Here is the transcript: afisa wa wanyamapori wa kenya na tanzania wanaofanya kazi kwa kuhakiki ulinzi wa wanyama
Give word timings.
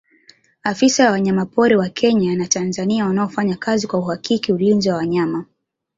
afisa 0.63 1.05
wa 1.05 1.11
wanyamapori 1.11 1.75
wa 1.75 1.89
kenya 1.89 2.35
na 2.35 2.47
tanzania 2.47 3.05
wanaofanya 3.05 3.55
kazi 3.55 3.87
kwa 3.87 3.99
kuhakiki 4.01 4.53
ulinzi 4.53 4.89
wa 4.89 4.95
wanyama 4.95 5.45